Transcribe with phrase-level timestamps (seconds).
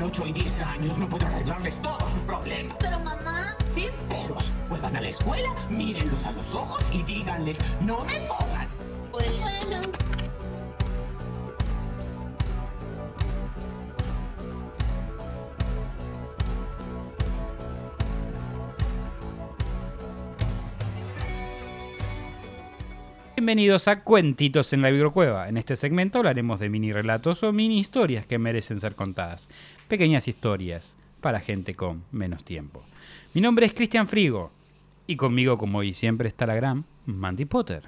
[0.00, 0.98] tienen 8 y 10 años.
[0.98, 2.76] No puedo arreglarles todos sus problemas.
[2.80, 3.56] Pero mamá...
[3.68, 4.52] Sin peros.
[4.68, 8.68] Vuelvan a la escuela, mírenlos a los ojos y díganles, no me pongan.
[9.12, 9.99] Bueno...
[23.50, 25.48] Bienvenidos a Cuentitos en la Bibliocueva.
[25.48, 29.48] En este segmento hablaremos de mini relatos o mini historias que merecen ser contadas.
[29.88, 32.84] Pequeñas historias para gente con menos tiempo.
[33.34, 34.52] Mi nombre es Cristian Frigo
[35.08, 37.82] y conmigo, como hoy siempre, está la gran Mandy Potter.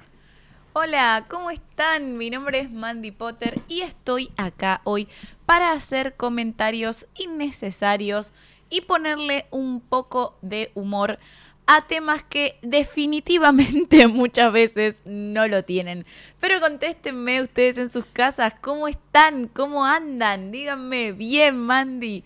[0.73, 2.17] Hola, ¿cómo están?
[2.17, 5.07] Mi nombre es Mandy Potter y estoy acá hoy
[5.45, 8.33] para hacer comentarios innecesarios
[8.69, 11.19] y ponerle un poco de humor
[11.65, 16.05] a temas que definitivamente muchas veces no lo tienen.
[16.39, 19.47] Pero contéstenme ustedes en sus casas, ¿cómo están?
[19.47, 20.51] ¿Cómo andan?
[20.51, 22.23] Díganme, bien, Mandy.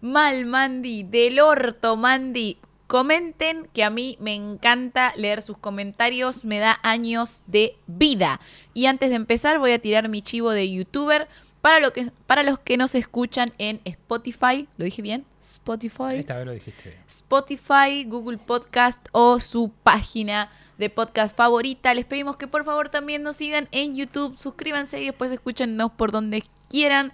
[0.00, 1.02] Mal, Mandy.
[1.02, 2.58] Del orto, Mandy.
[2.86, 8.40] Comenten que a mí me encanta leer sus comentarios, me da años de vida.
[8.72, 11.28] Y antes de empezar voy a tirar mi chivo de youtuber
[11.60, 14.68] para, lo que, para los que nos escuchan en Spotify.
[14.78, 15.26] ¿Lo dije bien?
[15.52, 16.16] Spotify.
[16.16, 16.98] Esta vez lo dijiste.
[17.08, 21.94] Spotify, Google Podcast o su página de podcast favorita.
[21.94, 26.12] Les pedimos que por favor también nos sigan en YouTube, suscríbanse y después escúchenos por
[26.12, 27.12] donde quieran.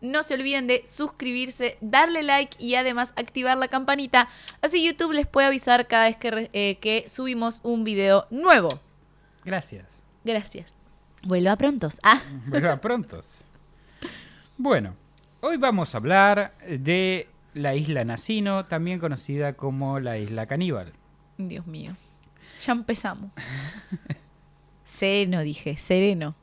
[0.00, 4.28] No se olviden de suscribirse, darle like y además activar la campanita.
[4.60, 8.80] Así YouTube les puede avisar cada vez que, eh, que subimos un video nuevo.
[9.44, 10.02] Gracias.
[10.24, 10.74] Gracias.
[11.22, 11.98] Vuelva prontos.
[12.02, 13.46] Ah, Vuelva prontos.
[14.58, 14.94] Bueno,
[15.40, 20.92] hoy vamos a hablar de la isla Nacino, también conocida como la isla caníbal.
[21.38, 21.92] Dios mío.
[22.64, 23.30] Ya empezamos.
[24.84, 26.34] Sereno, dije, sereno.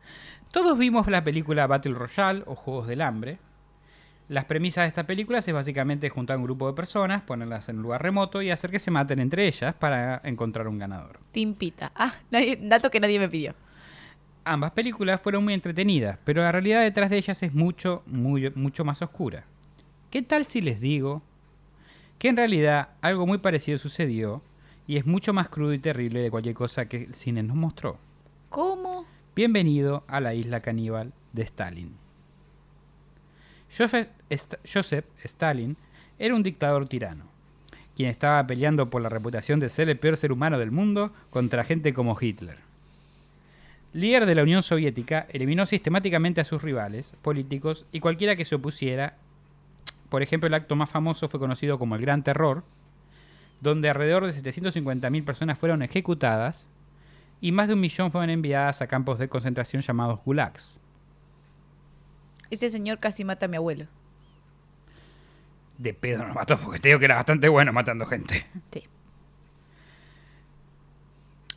[0.52, 3.40] Todos vimos la película Battle Royale o Juegos del Hambre.
[4.30, 7.84] Las premisas de esta película es básicamente juntar un grupo de personas, ponerlas en un
[7.84, 11.20] lugar remoto y hacer que se maten entre ellas para encontrar un ganador.
[11.32, 11.92] Timpita.
[11.96, 13.54] Ah, nadie- dato que nadie me pidió.
[14.46, 18.84] Ambas películas fueron muy entretenidas, pero la realidad detrás de ellas es mucho, muy, mucho
[18.84, 19.46] más oscura.
[20.14, 21.24] ¿Qué tal si les digo
[22.20, 24.44] que en realidad algo muy parecido sucedió
[24.86, 27.98] y es mucho más crudo y terrible de cualquier cosa que el cine nos mostró?
[28.50, 29.08] ¿Cómo?
[29.36, 31.96] Bienvenido a la isla caníbal de Stalin.
[33.76, 35.78] Joseph, St- Joseph Stalin
[36.20, 37.26] era un dictador tirano,
[37.96, 41.64] quien estaba peleando por la reputación de ser el peor ser humano del mundo contra
[41.64, 42.60] gente como Hitler.
[43.94, 48.54] Líder de la Unión Soviética, eliminó sistemáticamente a sus rivales políticos y cualquiera que se
[48.54, 49.18] opusiera.
[50.14, 52.64] Por ejemplo, el acto más famoso fue conocido como el Gran Terror,
[53.62, 56.68] donde alrededor de 750.000 personas fueron ejecutadas
[57.42, 60.80] y más de un millón fueron enviadas a campos de concentración llamados gulags.
[62.52, 63.88] Ese señor casi mata a mi abuelo.
[65.80, 68.46] De pedo nos mató porque te digo que era bastante bueno matando gente.
[68.72, 68.84] Sí.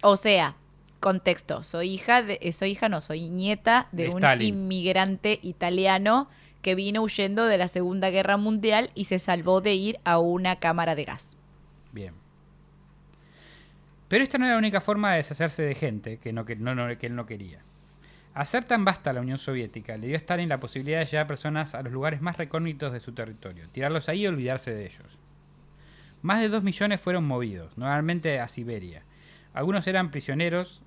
[0.03, 0.56] O sea,
[1.00, 1.62] contexto.
[1.62, 2.38] Soy hija de.
[2.41, 4.49] eh, Soy hija, no, soy nieta de, De un Stalin.
[4.55, 6.31] inmigrante italiano
[6.66, 10.56] que vino huyendo de la Segunda Guerra Mundial y se salvó de ir a una
[10.56, 11.37] cámara de gas.
[11.93, 12.12] Bien.
[14.09, 16.75] Pero esta no era la única forma de deshacerse de gente que, no, que, no,
[16.99, 17.60] que él no quería.
[18.34, 21.76] Hacer tan vasta la Unión Soviética le dio a Stalin la posibilidad de llevar personas
[21.76, 25.21] a los lugares más recónditos de su territorio, tirarlos ahí y olvidarse de ellos.
[26.22, 29.05] Más de dos millones fueron movidos, normalmente a Siberia.
[29.55, 30.82] Algunos eran prisioneros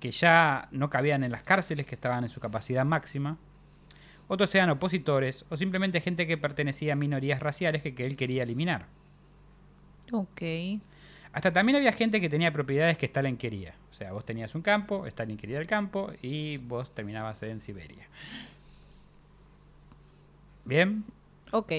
[0.00, 3.36] que ya no cabían en las cárceles que estaban en su capacidad máxima.
[4.28, 8.42] Otros eran opositores o simplemente gente que pertenecía a minorías raciales que, que él quería
[8.42, 8.86] eliminar.
[10.12, 10.42] Ok.
[11.32, 13.74] Hasta también había gente que tenía propiedades que Stalin quería.
[13.90, 18.06] O sea, vos tenías un campo, Stalin quería el campo y vos terminabas en Siberia.
[20.64, 21.04] Bien,
[21.52, 21.72] Ok.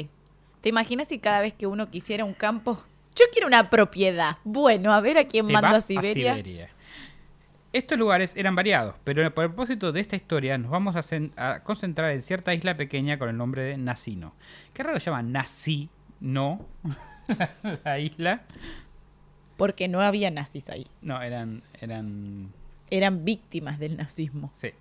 [0.62, 2.82] ¿Te imaginas si cada vez que uno quisiera un campo?
[3.16, 4.38] Yo quiero una propiedad.
[4.44, 6.70] Bueno, a ver a quién mando a vas Siberia.
[7.72, 11.60] Estos lugares eran variados, pero a propósito de esta historia nos vamos a, cen- a
[11.64, 14.34] concentrar en cierta isla pequeña con el nombre de Nacino.
[14.74, 15.88] Qué raro se llama Nací,
[16.20, 16.66] no,
[17.86, 18.42] la isla.
[19.56, 20.88] Porque no había nazis ahí.
[21.02, 22.50] No, eran, eran,
[22.90, 24.52] Eran víctimas del nazismo.
[24.56, 24.72] sí,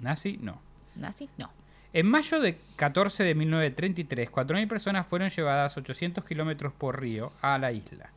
[0.00, 0.60] Nazi, no.
[0.96, 1.28] ¿Nazis?
[1.38, 1.50] No.
[1.92, 7.56] En mayo de 14 de 1933, 4.000 personas fueron llevadas 800 kilómetros por río a
[7.58, 8.10] la isla.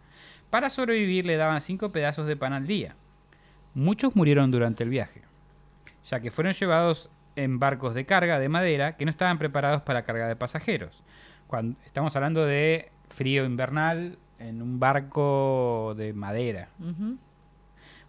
[0.50, 2.95] Para sobrevivir le daban 5 pedazos de pan al día.
[3.74, 5.21] Muchos murieron durante el viaje,
[6.10, 10.04] ya que fueron llevados en barcos de carga de madera que no estaban preparados para
[10.04, 11.04] carga de pasajeros.
[11.48, 16.69] Cuando, estamos hablando de frío invernal en un barco de madera.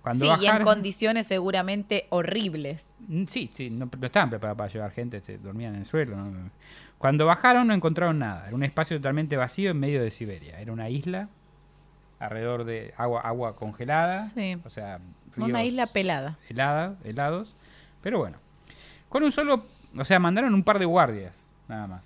[0.02, 2.94] Cuando sí, y en condiciones seguramente horribles.
[3.06, 6.16] Mm, Sí, sí, no, no estaban preparados para llevar gente, se dormían en el suelo.
[6.16, 6.50] ¿no?
[6.98, 8.46] Cuando bajaron no encontraron nada.
[8.46, 10.60] Era un espacio totalmente vacío en medio de Siberia.
[10.60, 11.28] Era una isla
[12.18, 14.24] alrededor de agua, agua congelada.
[14.24, 14.56] Sí.
[14.64, 15.00] O sea,
[15.36, 16.38] Una isla pelada.
[16.48, 17.54] helada, helados.
[18.02, 18.38] Pero bueno,
[19.08, 19.66] con un solo,
[19.96, 21.34] o sea, mandaron un par de guardias,
[21.68, 22.02] nada más.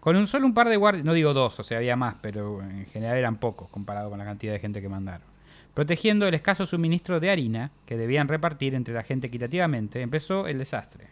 [0.00, 2.62] Con un solo un par de guardias, no digo dos, o sea, había más, pero
[2.62, 5.26] en general eran pocos comparado con la cantidad de gente que mandaron.
[5.74, 10.58] Protegiendo el escaso suministro de harina que debían repartir entre la gente equitativamente, empezó el
[10.58, 11.08] desastre.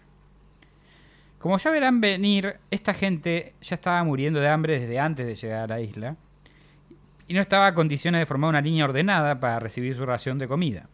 [1.38, 5.64] Como ya verán venir, esta gente ya estaba muriendo de hambre desde antes de llegar
[5.64, 6.16] a la isla
[7.30, 10.48] y no estaba en condiciones de formar una línea ordenada para recibir su ración de
[10.48, 10.88] comida.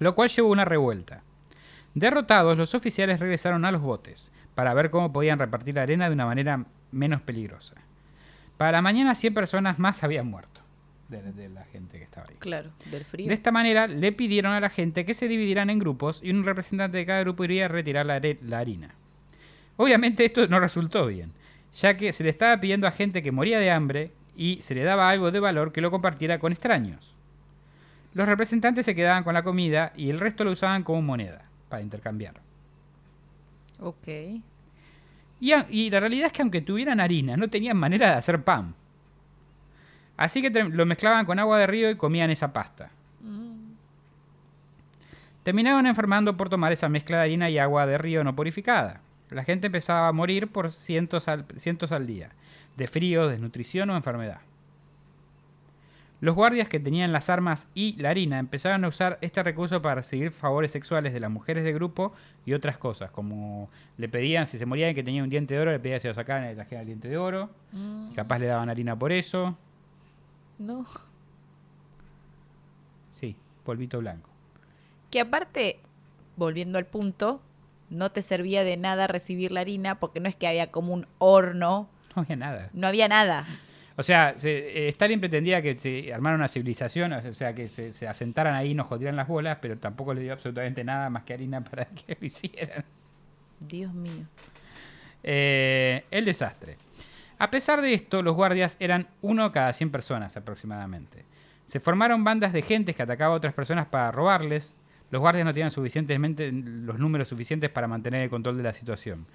[0.00, 1.22] Lo cual llevó a una revuelta.
[1.94, 6.14] Derrotados, los oficiales regresaron a los botes para ver cómo podían repartir la arena de
[6.14, 7.76] una manera menos peligrosa.
[8.56, 10.62] Para la mañana 100 personas más habían muerto
[11.08, 12.34] de, de la gente que estaba ahí.
[12.40, 13.28] Claro, del frío.
[13.28, 16.42] De esta manera le pidieron a la gente que se dividieran en grupos y un
[16.42, 18.96] representante de cada grupo iría a retirar la, la harina.
[19.76, 21.30] Obviamente esto no resultó bien,
[21.76, 24.82] ya que se le estaba pidiendo a gente que moría de hambre y se le
[24.84, 27.14] daba algo de valor que lo compartiera con extraños.
[28.14, 31.82] Los representantes se quedaban con la comida y el resto lo usaban como moneda para
[31.82, 32.34] intercambiar.
[33.80, 34.08] Ok.
[35.40, 38.42] Y, a- y la realidad es que aunque tuvieran harina, no tenían manera de hacer
[38.42, 38.74] pan.
[40.16, 42.90] Así que lo mezclaban con agua de río y comían esa pasta.
[45.42, 49.00] Terminaron enfermando por tomar esa mezcla de harina y agua de río no purificada.
[49.30, 52.30] La gente empezaba a morir por cientos al, cientos al día,
[52.76, 54.40] de frío, desnutrición o enfermedad.
[56.20, 59.96] Los guardias que tenían las armas y la harina empezaron a usar este recurso para
[59.96, 62.14] recibir favores sexuales de las mujeres del grupo
[62.46, 63.68] y otras cosas, como
[63.98, 66.02] le pedían, si se moría alguien que tenía un diente de oro, le pedían que
[66.02, 67.50] se lo sacaran y le trajeran el diente de oro,
[68.10, 69.54] y capaz le daban harina por eso.
[70.58, 70.86] No.
[73.10, 74.30] Sí, polvito blanco.
[75.10, 75.78] Que aparte,
[76.36, 77.42] volviendo al punto,
[77.90, 81.06] no te servía de nada recibir la harina porque no es que había como un
[81.18, 82.70] horno, No había nada.
[82.72, 83.46] no había nada.
[83.96, 87.92] O sea, se- eh, Stalin pretendía que se armara una civilización, o sea, que se,
[87.92, 91.22] se asentaran ahí y nos jodieran las bolas, pero tampoco le dio absolutamente nada más
[91.24, 92.84] que harina para que lo hicieran.
[93.60, 94.26] Dios mío.
[95.22, 96.76] Eh, el desastre.
[97.38, 101.24] A pesar de esto, los guardias eran uno cada 100 personas aproximadamente.
[101.66, 104.76] Se formaron bandas de gentes que atacaban a otras personas para robarles.
[105.10, 109.26] Los guardias no tenían suficientemente los números suficientes para mantener el control de la situación.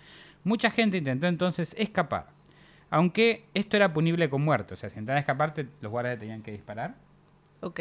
[0.44, 2.28] Mucha gente intentó entonces escapar.
[2.92, 4.74] Aunque esto era punible con muerte.
[4.74, 6.96] O sea, si intentaban escapar, te- los guardias tenían que disparar.
[7.62, 7.80] Ok.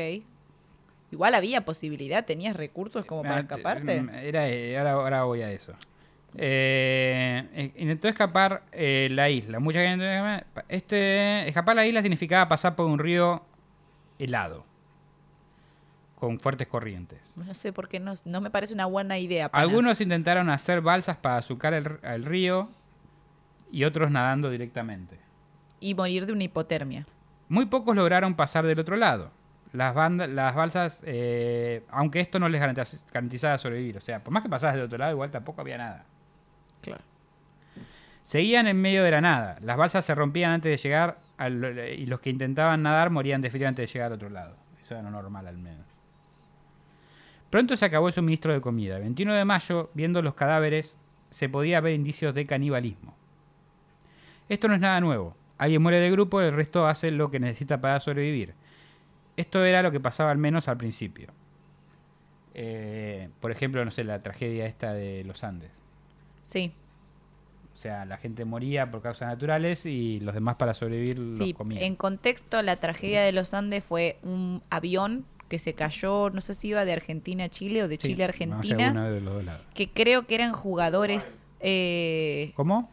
[1.10, 4.02] Igual había posibilidad, tenías recursos como para Ah, te- escaparte.
[4.02, 5.72] mm, Era, eh, ahora, ahora voy a eso.
[6.37, 9.58] Eh, eh, intentó escapar eh, la isla.
[9.60, 10.44] Mucha gente.
[10.69, 13.43] Este, escapar la isla significaba pasar por un río
[14.19, 14.64] helado.
[16.16, 17.20] Con fuertes corrientes.
[17.37, 19.46] No sé por qué no, no me parece una buena idea.
[19.52, 22.69] Algunos intentaron hacer balsas para azucar el, el río
[23.70, 25.18] y otros nadando directamente.
[25.80, 27.06] Y morir de una hipotermia.
[27.48, 29.30] Muy pocos lograron pasar del otro lado.
[29.72, 33.96] Las, bandas, las balsas, eh, aunque esto no les garantiz- garantizaba sobrevivir.
[33.98, 36.04] O sea, por más que pasabas del otro lado, igual tampoco había nada.
[36.80, 37.02] Claro.
[38.22, 39.58] Seguían en medio de la nada.
[39.62, 43.50] Las balsas se rompían antes de llegar al- y los que intentaban nadar morían de
[43.50, 44.56] frío antes de llegar al otro lado.
[44.82, 45.86] Eso era lo normal al menos.
[47.50, 48.96] Pronto se acabó el suministro de comida.
[48.96, 50.98] El 21 de mayo, viendo los cadáveres,
[51.30, 53.16] se podía ver indicios de canibalismo.
[54.49, 55.37] Esto no es nada nuevo.
[55.59, 58.55] Alguien muere del grupo y el resto hace lo que necesita para sobrevivir.
[59.37, 61.28] Esto era lo que pasaba al menos al principio.
[62.55, 65.71] Eh, por ejemplo, no sé, la tragedia esta de los Andes.
[66.45, 66.73] Sí,
[67.75, 71.52] O sea, la gente moría por causas naturales y los demás para sobrevivir los sí.
[71.52, 71.83] comían.
[71.83, 76.55] En contexto, la tragedia de los Andes fue un avión que se cayó, no sé
[76.55, 79.90] si iba de Argentina a Chile o de Sí, Chile a Argentina, de los que
[79.90, 82.90] creo que eran jugadores eh, ¿Cómo?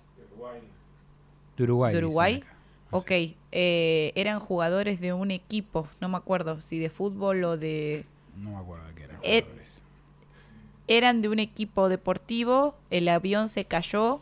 [1.57, 1.93] De Uruguay.
[1.93, 2.43] de Uruguay.
[2.91, 3.11] Ok,
[3.51, 8.05] eh, eran jugadores de un equipo, no me acuerdo si de fútbol o de...
[8.37, 9.17] No me acuerdo de qué eran.
[9.23, 9.67] Eh, jugadores.
[10.87, 14.21] Eran de un equipo deportivo, el avión se cayó,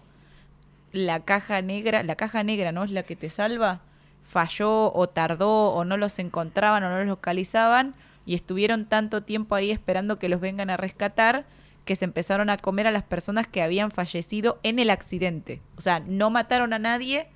[0.91, 2.83] la caja negra, la caja negra, ¿no?
[2.83, 3.81] Es la que te salva,
[4.23, 7.93] falló o tardó o no los encontraban o no los localizaban
[8.25, 11.45] y estuvieron tanto tiempo ahí esperando que los vengan a rescatar
[11.85, 15.61] que se empezaron a comer a las personas que habían fallecido en el accidente.
[15.75, 17.27] O sea, no mataron a nadie,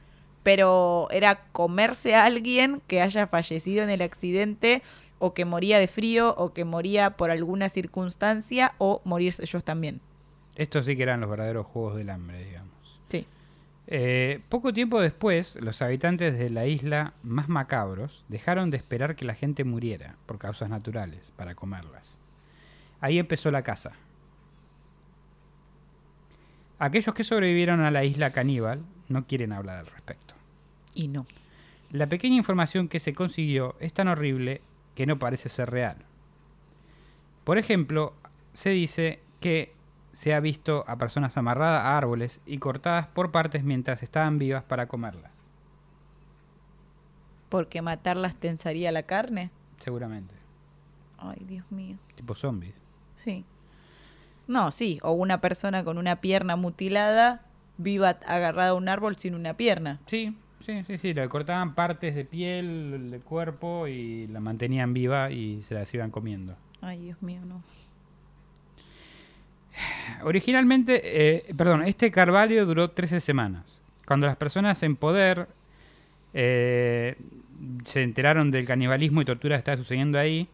[0.44, 4.82] pero era comerse a alguien que haya fallecido en el accidente
[5.20, 10.00] o que moría de frío o que moría por alguna circunstancia o morirse ellos también.
[10.56, 12.72] Estos sí que eran los verdaderos juegos del hambre, digamos.
[13.10, 13.28] Sí.
[13.88, 19.26] Eh, poco tiempo después, los habitantes de la isla más macabros dejaron de esperar que
[19.26, 22.16] la gente muriera por causas naturales para comerlas.
[23.00, 23.92] Ahí empezó la caza.
[26.80, 30.36] Aquellos que sobrevivieron a la isla caníbal no quieren hablar al respecto.
[30.94, 31.26] Y no.
[31.92, 34.62] La pequeña información que se consiguió es tan horrible
[34.96, 35.98] que no parece ser real.
[37.44, 38.14] Por ejemplo,
[38.54, 39.74] se dice que
[40.12, 44.64] se ha visto a personas amarradas a árboles y cortadas por partes mientras estaban vivas
[44.64, 45.32] para comerlas.
[47.50, 49.52] Porque matarlas tensaría la carne.
[49.80, 50.36] Seguramente.
[51.18, 51.98] Ay, Dios mío.
[52.16, 52.76] Tipo zombies.
[53.16, 53.46] Sí.
[54.48, 55.00] No, sí.
[55.04, 57.42] O una persona con una pierna mutilada
[57.78, 60.00] viva agarrada a un árbol sin una pierna.
[60.06, 60.36] Sí,
[60.66, 61.14] sí, sí, sí.
[61.14, 66.12] Le cortaban partes de piel, del cuerpo y la mantenían viva y se las iban
[66.12, 66.56] comiendo.
[66.82, 67.62] Ay, Dios mío, no.
[70.24, 73.82] Originalmente, eh, perdón, este carvalho duró 13 semanas.
[74.06, 75.48] Cuando las personas en poder
[76.34, 77.16] eh,
[77.86, 80.48] se enteraron del canibalismo y tortura que estaba sucediendo ahí,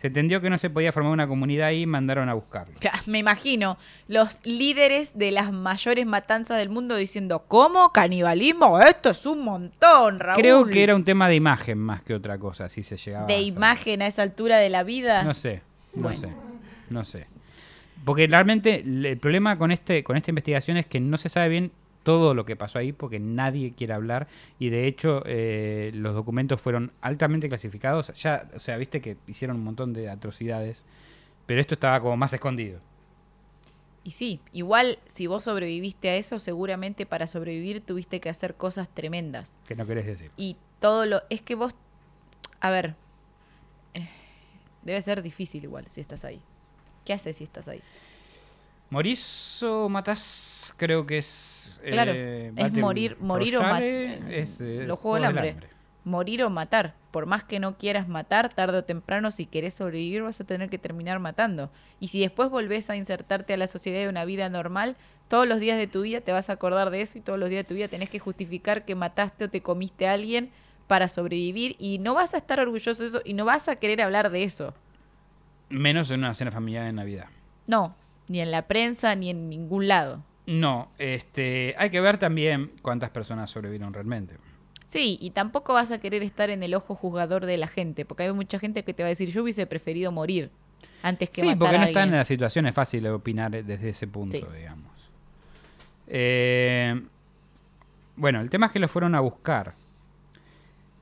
[0.00, 2.72] se entendió que no se podía formar una comunidad ahí y mandaron a buscarlo.
[2.80, 3.76] Ya, me imagino
[4.08, 7.90] los líderes de las mayores matanzas del mundo diciendo, ¿cómo?
[7.92, 8.80] ¿Canibalismo?
[8.80, 10.40] Esto es un montón, Raúl.
[10.40, 13.40] Creo que era un tema de imagen más que otra cosa, si se llegaba De
[13.40, 15.22] imagen a esa altura de la vida.
[15.22, 15.60] No sé,
[15.94, 16.18] no Bueno.
[16.18, 16.28] sé,
[16.88, 17.26] no sé.
[18.02, 21.72] Porque realmente el problema con este con esta investigación es que no se sabe bien
[22.02, 24.26] todo lo que pasó ahí porque nadie quiere hablar
[24.58, 28.12] y de hecho eh, los documentos fueron altamente clasificados.
[28.14, 30.84] Ya, o sea, viste que hicieron un montón de atrocidades,
[31.46, 32.80] pero esto estaba como más escondido.
[34.02, 38.88] Y sí, igual si vos sobreviviste a eso, seguramente para sobrevivir tuviste que hacer cosas
[38.88, 39.58] tremendas.
[39.66, 40.30] Que no querés decir.
[40.36, 41.22] Y todo lo...
[41.28, 41.74] Es que vos...
[42.60, 42.94] A ver.
[43.92, 44.08] eh,
[44.82, 46.40] Debe ser difícil igual si estás ahí.
[47.04, 47.82] ¿Qué haces si estás ahí?
[48.90, 50.74] ¿Morís o matás?
[50.76, 51.76] Creo que es.
[51.88, 55.68] Claro, eh, es morir- morir o Royale, mat- es, eh, los Juegos del Hambre.
[56.04, 56.94] Morir o matar.
[57.10, 60.70] Por más que no quieras matar, tarde o temprano, si querés sobrevivir, vas a tener
[60.70, 61.70] que terminar matando.
[62.00, 64.96] Y si después volvés a insertarte a la sociedad de una vida normal,
[65.28, 67.50] todos los días de tu vida te vas a acordar de eso y todos los
[67.50, 70.50] días de tu vida tenés que justificar que mataste o te comiste a alguien
[70.86, 74.00] para sobrevivir y no vas a estar orgulloso de eso y no vas a querer
[74.00, 74.74] hablar de eso.
[75.68, 77.26] Menos en una cena familiar de Navidad.
[77.68, 77.94] No,
[78.30, 80.22] ni en la prensa ni en ningún lado.
[80.46, 84.36] No, este, hay que ver también cuántas personas sobrevivieron realmente.
[84.86, 88.22] Sí, y tampoco vas a querer estar en el ojo juzgador de la gente, porque
[88.22, 90.50] hay mucha gente que te va a decir, yo hubiese preferido morir
[91.02, 92.18] antes que Sí, matar porque a no están en alguien".
[92.18, 94.44] la situación, es fácil opinar desde ese punto, Sí.
[94.56, 94.86] digamos.
[96.08, 97.00] Eh,
[98.16, 99.74] bueno, el tema es que lo fueron a buscar.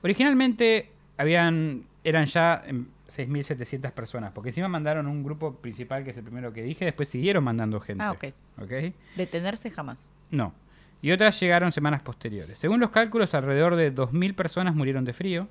[0.03, 6.17] Originalmente habían eran ya em, 6.700 personas, porque encima mandaron un grupo principal, que es
[6.17, 8.05] el primero que dije, después siguieron mandando gente.
[8.05, 8.25] Ah, ok.
[8.61, 8.95] ¿Ok?
[9.17, 10.09] Detenerse jamás.
[10.31, 10.53] No.
[11.01, 12.59] Y otras llegaron semanas posteriores.
[12.59, 15.49] Según los cálculos, alrededor de 2.000 personas murieron de frío,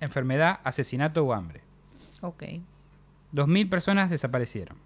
[0.00, 1.60] enfermedad, asesinato o hambre.
[2.22, 2.44] Ok.
[3.32, 4.76] 2.000 personas desaparecieron.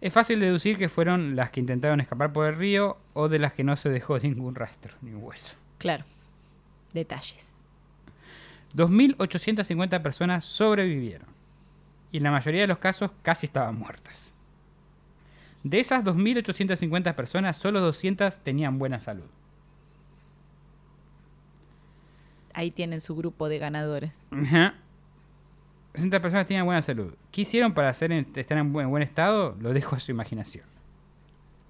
[0.00, 3.52] Es fácil deducir que fueron las que intentaron escapar por el río o de las
[3.52, 5.56] que no se dejó ningún rastro, ni hueso.
[5.78, 6.04] Claro.
[6.94, 7.57] Detalles.
[8.74, 11.28] 2.850 personas sobrevivieron.
[12.12, 14.32] Y en la mayoría de los casos casi estaban muertas.
[15.64, 19.26] De esas 2.850 personas, solo 200 tenían buena salud.
[22.54, 24.20] Ahí tienen su grupo de ganadores.
[24.30, 24.74] Ajá.
[25.94, 27.14] 60 personas tenían buena salud.
[27.32, 29.56] ¿Qué hicieron para hacer en- estar en buen, buen estado?
[29.60, 30.64] Lo dejo a su imaginación.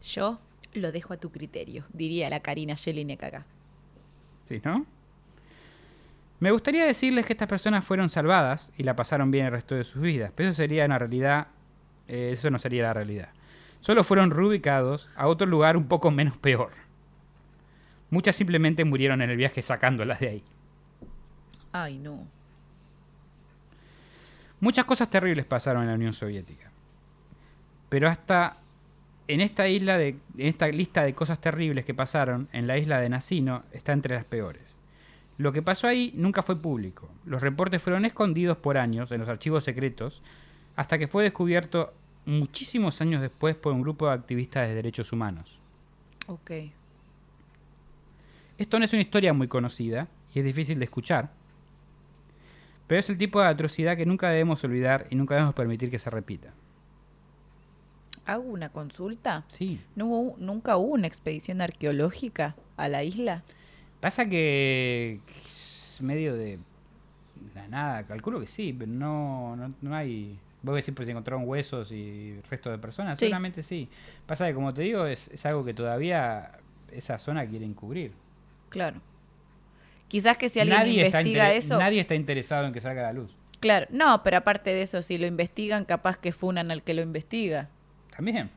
[0.03, 0.39] Yo
[0.75, 3.47] lo dejo a tu criterio, diría la Karina Jelinek acá.
[4.45, 4.87] ¿Sí, no?
[6.41, 9.85] Me gustaría decirles que estas personas fueron salvadas y la pasaron bien el resto de
[9.85, 11.49] sus vidas, pero eso sería una realidad,
[12.07, 13.31] eh, eso no sería la realidad.
[13.81, 16.73] Solo fueron reubicados a otro lugar un poco menos peor.
[18.11, 20.45] Muchas simplemente murieron en el viaje sacándolas de ahí.
[21.73, 22.27] Ay, no.
[24.61, 26.71] Muchas cosas terribles pasaron en la Unión Soviética.
[27.89, 28.57] Pero hasta
[29.29, 33.01] en esta isla de en esta lista de cosas terribles que pasaron en la isla
[33.01, 34.78] de Nacino está entre las peores.
[35.39, 37.09] Lo que pasó ahí nunca fue público.
[37.25, 40.21] Los reportes fueron escondidos por años en los archivos secretos
[40.77, 41.95] hasta que fue descubierto
[42.27, 45.59] muchísimos años después por un grupo de activistas de derechos humanos.
[46.27, 46.51] Ok.
[48.59, 51.31] Esto no es una historia muy conocida y es difícil de escuchar,
[52.89, 55.99] pero es el tipo de atrocidad que nunca debemos olvidar y nunca debemos permitir que
[55.99, 56.53] se repita.
[58.27, 59.45] ¿Hago una consulta?
[59.49, 59.81] Sí.
[59.97, 63.43] ¿No hubo- ¿Nunca hubo una expedición arqueológica a la isla?
[64.01, 66.59] Pasa que es medio de
[67.55, 71.45] la nada, calculo que sí, pero no, no, no hay Vos decís pues se encontraron
[71.49, 73.27] huesos y restos de personas, Sí.
[73.27, 73.89] seguramente sí.
[74.27, 76.51] Pasa que como te digo, es, es algo que todavía
[76.93, 78.11] esa zona quiere encubrir.
[78.69, 79.01] Claro.
[80.09, 81.79] Quizás que si alguien nadie, está investiga eso.
[81.79, 83.37] nadie está interesado en que salga a la luz.
[83.61, 87.03] Claro, no, pero aparte de eso, si lo investigan, capaz que funan al que lo
[87.03, 87.69] investiga.
[88.17, 88.51] También.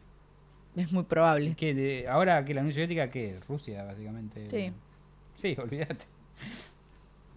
[0.75, 1.53] Es muy probable.
[1.55, 3.39] Que de- ahora que la Unión Soviética, ¿qué?
[3.47, 4.47] Rusia, básicamente.
[4.47, 4.71] Sí.
[5.41, 6.05] Sí, olvídate.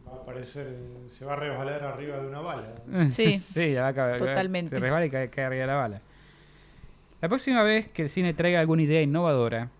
[0.06, 2.74] Va a aparecer, eh, se va a resbalar arriba de una bala.
[3.10, 4.76] Sí, sí, la va a caer- totalmente.
[4.76, 6.00] Se resbala y cae, cae arriba de la bala.
[7.20, 9.70] La próxima vez que el cine traiga alguna idea innovadora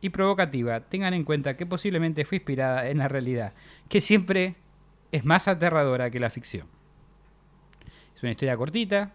[0.00, 3.52] y provocativa, tengan en cuenta que posiblemente fue inspirada en la realidad,
[3.88, 4.54] que siempre
[5.10, 6.66] es más aterradora que la ficción.
[8.14, 9.10] Es una historia cortita,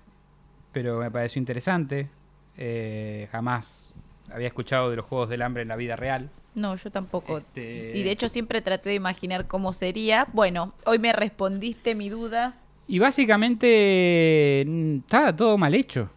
[0.74, 2.10] pero me pareció interesante.
[2.58, 3.94] Eh, jamás
[4.34, 6.30] había escuchado de los Juegos del Hambre en la vida real.
[6.56, 7.38] No, yo tampoco.
[7.38, 10.28] Este- Y de hecho siempre traté de imaginar cómo sería.
[10.34, 12.56] Bueno, hoy me respondiste mi duda.
[12.88, 16.10] Y básicamente mm, estaba todo mal hecho.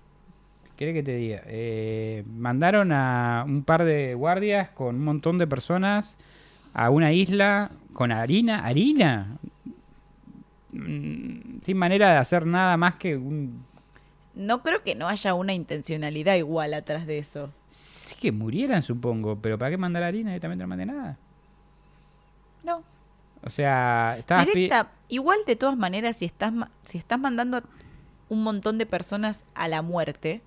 [0.77, 1.43] ¿Querés que te diga?
[1.47, 6.17] Eh, mandaron a un par de guardias con un montón de personas
[6.75, 8.65] a una isla con harina.
[8.65, 9.37] ¿Harina?
[10.73, 13.65] Mm, Sin manera de hacer nada más que un...
[14.35, 17.53] No creo que no haya una intencionalidad igual atrás de eso.
[17.69, 19.39] Sí que murieran, supongo.
[19.41, 20.31] Pero ¿para qué mandar harina?
[20.31, 21.19] Directamente no mandé nada.
[22.65, 22.83] No.
[23.45, 24.47] O sea, estabas...
[24.47, 26.53] Directa, igual de todas maneras, si estás,
[26.85, 27.63] si estás mandando a
[28.29, 30.41] un montón de personas a la muerte,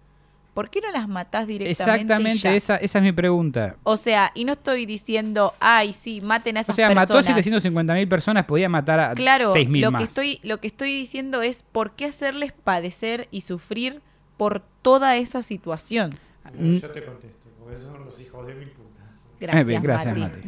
[0.56, 1.84] ¿por qué no las matás directamente?
[1.84, 2.56] Exactamente, ya?
[2.56, 3.76] esa, esa es mi pregunta.
[3.84, 7.22] O sea, y no estoy diciendo, ay, sí, maten a O esas sea, mató a
[7.22, 7.46] personas.
[7.46, 10.02] 750.000 personas, podía matar a Claro, 6.000 lo más.
[10.02, 14.02] que estoy lo que estoy diciendo es por qué hacerles padecer y sufrir
[14.38, 16.18] por toda esa situación.
[16.58, 16.78] Mm.
[16.78, 19.04] Yo te contesto, porque esos son los hijos de mi puta.
[19.40, 20.40] Gracias, bien, gracias, Mati.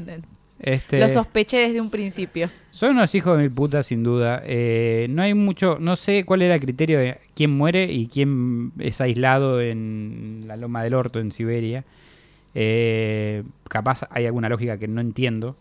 [0.59, 2.49] Este, Lo sospeché desde un principio.
[2.71, 4.41] Son unos hijos de mil putas, sin duda.
[4.45, 8.71] Eh, no hay mucho, no sé cuál era el criterio de quién muere y quién
[8.79, 11.85] es aislado en la Loma del Orto, en Siberia.
[12.55, 15.55] Eh, capaz hay alguna lógica que no entiendo.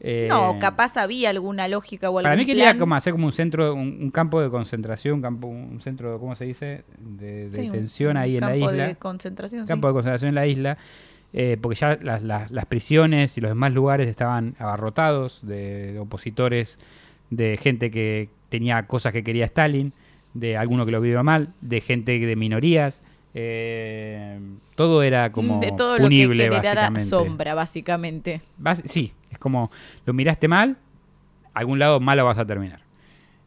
[0.00, 2.78] Eh, no, capaz había alguna lógica o algún Para mí quería plan.
[2.78, 6.34] como hacer como un centro, un, un campo de concentración, un campo, un centro, ¿cómo
[6.34, 6.84] se dice?
[6.98, 8.86] De, de Sí, un ahí en la campo isla.
[8.88, 9.66] de concentración.
[9.66, 9.90] campo sí.
[9.90, 10.78] de concentración en la isla,
[11.32, 15.98] eh, porque ya las, las- las prisiones y los demás lugares estaban abarrotados de, de
[15.98, 16.78] opositores,
[17.30, 19.92] de gente que tenía cosas que quería Stalin,
[20.34, 23.02] de alguno que lo vio mal, de gente de minorías.
[23.36, 24.38] eh,
[24.76, 27.08] todo era como de todo punible, lo que generara básicamente.
[27.10, 28.40] sombra, básicamente.
[28.60, 29.70] Bas- sí, es como
[30.06, 30.76] lo miraste mal,
[31.52, 32.80] algún lado malo vas a terminar.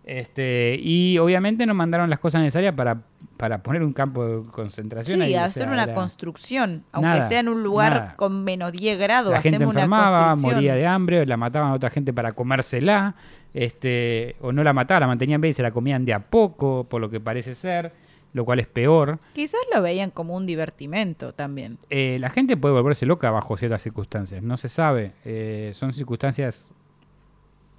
[0.05, 3.01] Este, y obviamente nos mandaron las cosas necesarias para,
[3.35, 5.19] para poner un campo de concentración.
[5.19, 8.15] Sí, ahí, o hacer sea, una era- construcción, aunque Nada, sea en un lugar nada.
[8.15, 11.73] con menos 10 grados, la gente hacemos una enfermaba, moría de hambre, la mataban a
[11.73, 13.15] otra gente para comérsela,
[13.57, 16.85] este, o no la mataban, la mantenían bien y se la comían de a poco,
[16.87, 17.91] por lo que parece ser,
[18.33, 19.17] lo cual es peor.
[19.33, 21.79] Quizás lo veían como un divertimento también.
[21.89, 26.69] Eh, la gente puede volverse loca bajo ciertas circunstancias, no se sabe, eh, son circunstancias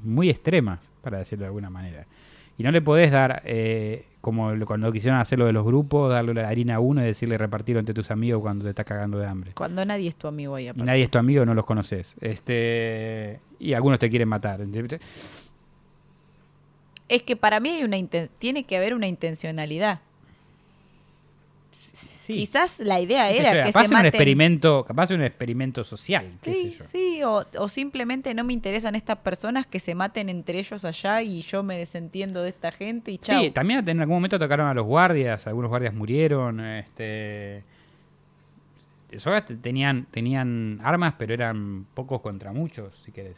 [0.01, 2.07] muy extremas, para decirlo de alguna manera.
[2.57, 6.49] Y no le podés dar, eh, como cuando quisieron hacerlo de los grupos, darle la
[6.49, 9.53] harina a uno y decirle repartirlo entre tus amigos cuando te estás cagando de hambre.
[9.55, 12.17] Cuando nadie es tu amigo ahí nadie es tu amigo, no los conoces.
[12.21, 14.59] Este, y algunos te quieren matar.
[17.09, 17.97] Es que para mí hay una
[18.39, 20.01] tiene que haber una intencionalidad.
[21.73, 22.35] Sí.
[22.35, 24.07] Quizás la idea era yo, que capaz se un maten.
[24.09, 26.85] experimento, capaz un experimento social, qué Sí, sé yo.
[26.85, 31.23] sí, o, o simplemente no me interesan estas personas que se maten entre ellos allá
[31.23, 33.41] y yo me desentiendo de esta gente y chao.
[33.41, 37.65] Sí, también en algún momento atacaron a los guardias, algunos guardias murieron, este
[39.63, 43.37] tenían tenían armas, pero eran pocos contra muchos, si querés.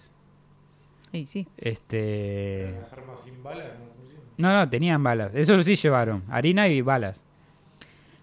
[1.12, 1.46] Sí, sí.
[1.56, 3.90] Este Las armas sin balas no.
[4.38, 5.32] No, no, tenían balas.
[5.34, 7.22] Eso sí llevaron, harina y balas.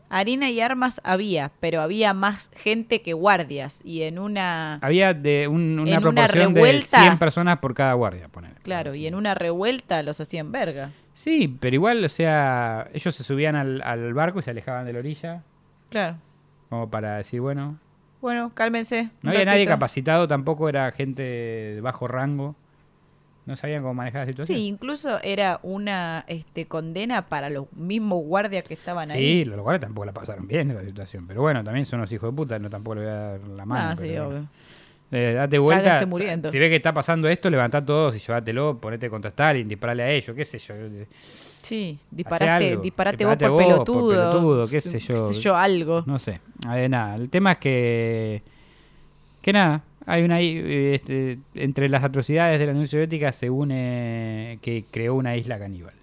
[0.09, 3.81] Harina y armas había, pero había más gente que guardias.
[3.83, 4.75] Y en una.
[4.75, 8.53] Había de un- una proporción revuelta- de 100 personas por cada guardia, poner.
[8.63, 10.91] Claro, y en una revuelta los hacían verga.
[11.13, 14.93] Sí, pero igual, o sea, ellos se subían al, al barco y se alejaban de
[14.93, 15.43] la orilla,
[15.89, 16.15] Claro.
[16.69, 17.77] como para decir, bueno,
[18.21, 19.09] Bueno, cálmense.
[19.21, 22.55] no había nadie capacitado, tampoco era gente de bajo rango,
[23.47, 24.57] no sabían cómo manejar la situación.
[24.57, 29.45] Sí, incluso era una este, condena para los mismos guardias que estaban Sí, ahí.
[29.45, 32.29] los guardias tampoco la pasaron bien en la situación, pero bueno, también son unos hijos
[32.31, 33.89] de puta, no tampoco le voy a dar la mano.
[33.89, 34.45] Ah, sí, obvio.
[35.09, 39.29] Eh, date vuelta, si ves que está pasando esto, levantá todos y llévatelo, ponete contra
[39.29, 40.75] Stalin, disparale a ellos, qué sé yo.
[41.61, 44.09] Sí, disparaste, disparate vos por vos por pelotudo.
[44.09, 45.29] pelotudo, qué sé yo.
[45.29, 46.03] Qué sé yo, algo.
[46.05, 47.15] No sé, a ver, nada.
[47.15, 48.41] El tema es que.
[49.41, 50.41] Que nada, hay una.
[50.41, 55.59] eh, Este, entre las atrocidades de la Unión Soviética se une que creó una isla
[55.59, 55.93] caníbal.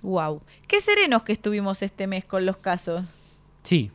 [0.00, 0.40] Wow.
[0.66, 3.04] Qué serenos que estuvimos este mes con los casos.
[3.64, 3.90] Sí,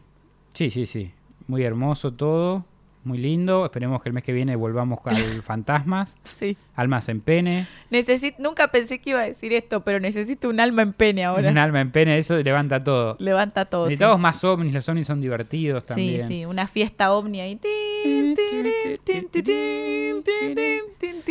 [0.53, 1.11] sí, sí, sí.
[1.47, 2.65] Muy hermoso todo,
[3.05, 3.65] muy lindo.
[3.65, 6.15] Esperemos que el mes que viene volvamos al Fantasmas.
[6.23, 6.57] Sí.
[6.75, 7.67] Almas en pene.
[7.89, 11.49] Necesit Nunca pensé que iba a decir esto, pero necesito un alma en pene ahora.
[11.49, 13.15] Un alma en pene, eso levanta todo.
[13.19, 13.91] Levanta todo.
[13.91, 16.21] Y todos más ovnis, los ovnis son divertidos también.
[16.21, 17.59] Sí, sí, una fiesta ovni ahí.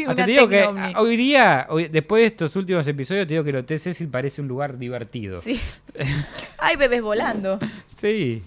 [0.06, 3.44] Ah, te digo que ah, hoy día, hoy, después de estos últimos episodios, te digo
[3.44, 5.40] que lo Hotel Cecil parece un lugar divertido.
[5.40, 5.60] Sí.
[6.58, 7.58] Hay bebés volando.
[7.96, 8.42] Sí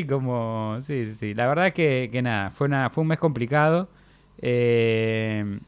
[0.00, 0.78] sí, como.
[0.82, 1.34] Sí, sí, sí.
[1.34, 3.88] La verdad que, que nada, fue, una, fue un mes complicado.
[4.38, 5.58] eh,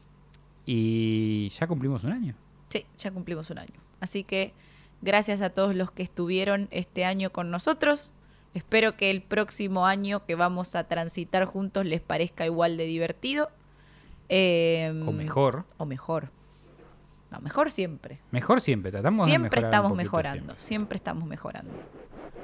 [0.65, 2.35] y ya cumplimos un año.
[2.69, 3.73] Sí, ya cumplimos un año.
[4.01, 4.53] Así que
[5.01, 8.11] gracias a todos los que estuvieron este año con nosotros.
[8.53, 13.49] Espero que el próximo año que vamos a transitar juntos les parezca igual de divertido.
[14.29, 15.63] Eh, O mejor.
[15.77, 16.29] O mejor.
[17.31, 18.19] No, mejor siempre.
[18.31, 20.39] Mejor siempre, tratamos de Siempre estamos mejorando.
[20.45, 20.59] siempre.
[20.65, 21.71] Siempre estamos mejorando.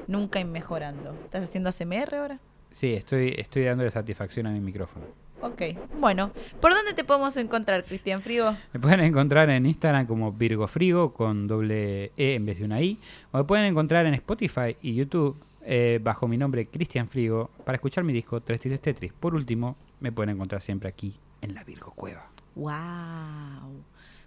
[0.08, 1.14] Nunca inmejorando.
[1.26, 2.40] ¿Estás haciendo ASMR ahora?
[2.72, 5.06] Sí, estoy, estoy dándole satisfacción a mi micrófono.
[5.42, 5.62] Ok.
[6.00, 8.56] Bueno, ¿por dónde te podemos encontrar, Cristian Frigo?
[8.72, 12.82] Me pueden encontrar en Instagram como Virgo Frigo con doble E en vez de una
[12.82, 12.98] I.
[13.32, 17.76] O me pueden encontrar en Spotify y YouTube eh, bajo mi nombre Cristian Frigo para
[17.76, 19.14] escuchar mi disco Tres Tristes Tetris.
[19.14, 22.30] Por último, me pueden encontrar siempre aquí en la Virgo Cueva.
[22.56, 23.84] ¡Wow!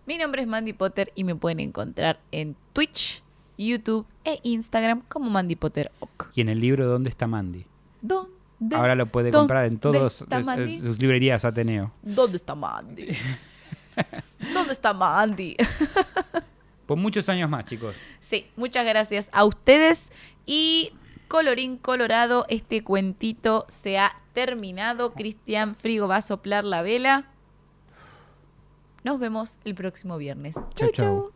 [0.06, 3.22] Mi nombre es Mandy Potter y me pueden encontrar en Twitch,
[3.58, 6.30] YouTube e Instagram como Mandy Potter Oc.
[6.34, 7.66] Y en el libro ¿Dónde está Mandy?
[8.00, 8.36] ¿Dónde?
[8.74, 10.24] Ahora lo puede ¿Dónde comprar en todas
[10.82, 11.92] sus librerías Ateneo.
[12.02, 13.16] ¿Dónde está Mandy?
[14.54, 15.56] ¿Dónde está Mandy?
[16.86, 17.96] Por muchos años más, chicos.
[18.20, 20.12] Sí, muchas gracias a ustedes
[20.46, 20.92] y
[21.28, 25.12] colorín colorado, este cuentito se ha terminado.
[25.12, 27.26] Cristian Frigo va a soplar la vela.
[29.02, 30.54] Nos vemos el próximo viernes.
[30.74, 31.35] Chau, Chau, chau.